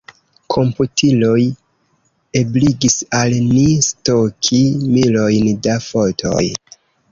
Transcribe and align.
Komputiloj 0.53 1.43
ebligis 2.41 2.97
al 3.19 3.37
ni 3.51 3.67
stoki 3.91 4.65
milojn 4.97 5.55
da 5.69 5.79
fotoj. 5.93 6.45